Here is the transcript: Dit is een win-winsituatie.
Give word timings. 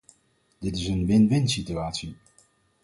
Dit 0.61 0.75
is 0.75 0.87
een 0.87 1.05
win-winsituatie. 1.05 2.15